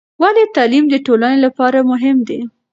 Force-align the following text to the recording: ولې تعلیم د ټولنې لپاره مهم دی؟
ولې 0.21 0.43
تعلیم 0.55 0.85
د 0.89 0.95
ټولنې 1.05 1.39
لپاره 1.45 1.79
مهم 1.91 2.17
دی؟ 2.27 2.39